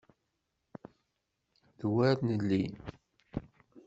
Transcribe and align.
D 1.79 1.81
wer 1.95 2.17
nelli! 2.27 2.63